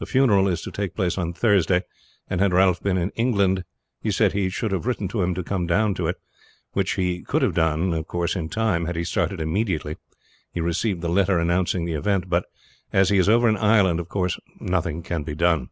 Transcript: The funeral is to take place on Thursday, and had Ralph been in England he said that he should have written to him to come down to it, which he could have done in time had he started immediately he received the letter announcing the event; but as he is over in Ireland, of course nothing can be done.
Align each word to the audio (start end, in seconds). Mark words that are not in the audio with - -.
The 0.00 0.04
funeral 0.04 0.48
is 0.48 0.60
to 0.64 0.70
take 0.70 0.94
place 0.94 1.16
on 1.16 1.32
Thursday, 1.32 1.84
and 2.28 2.42
had 2.42 2.52
Ralph 2.52 2.82
been 2.82 2.98
in 2.98 3.08
England 3.14 3.64
he 4.02 4.10
said 4.10 4.32
that 4.32 4.36
he 4.36 4.50
should 4.50 4.70
have 4.70 4.84
written 4.84 5.08
to 5.08 5.22
him 5.22 5.32
to 5.34 5.42
come 5.42 5.66
down 5.66 5.94
to 5.94 6.08
it, 6.08 6.16
which 6.72 6.96
he 6.96 7.22
could 7.22 7.40
have 7.40 7.54
done 7.54 8.04
in 8.36 8.48
time 8.50 8.84
had 8.84 8.96
he 8.96 9.04
started 9.04 9.40
immediately 9.40 9.96
he 10.52 10.60
received 10.60 11.00
the 11.00 11.08
letter 11.08 11.38
announcing 11.38 11.86
the 11.86 11.94
event; 11.94 12.28
but 12.28 12.44
as 12.92 13.08
he 13.08 13.16
is 13.16 13.30
over 13.30 13.48
in 13.48 13.56
Ireland, 13.56 13.98
of 13.98 14.10
course 14.10 14.38
nothing 14.60 15.02
can 15.02 15.22
be 15.22 15.34
done. 15.34 15.70